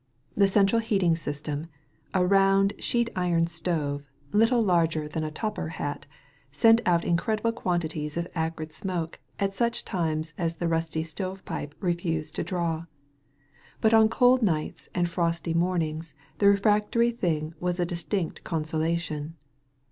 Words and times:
The 0.35 0.47
central 0.47 0.81
heating 0.81 1.15
system— 1.15 1.67
a, 2.15 2.25
round 2.25 2.73
sheet 2.79 3.11
iron 3.15 3.45
stove, 3.45 4.03
little 4.31 4.63
larger 4.63 5.07
than 5.07 5.23
a 5.23 5.29
"topper" 5.29 5.67
hat— 5.67 6.07
sent 6.51 6.81
out 6.87 7.05
incredible 7.05 7.51
quantities 7.51 8.17
of 8.17 8.27
acrid 8.33 8.73
smoke 8.73 9.19
at 9.39 9.53
such 9.53 9.85
times 9.85 10.33
as 10.39 10.55
the 10.55 10.67
rusty 10.67 11.03
stovepipe 11.03 11.75
refused 11.79 12.35
to 12.37 12.43
draw. 12.43 12.85
But 13.79 13.93
on 13.93 14.09
cold 14.09 14.41
nights 14.41 14.89
and 14.95 15.07
frosty 15.07 15.53
mornings 15.53 16.15
the 16.39 16.47
refractory 16.47 17.11
thing 17.11 17.53
was 17.59 17.79
a 17.79 17.85
distinct 17.85 18.43
consolation. 18.43 19.35